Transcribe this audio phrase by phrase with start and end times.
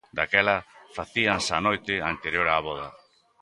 [0.17, 0.57] Daquela
[0.97, 2.89] facíanse a noite anterior a voda.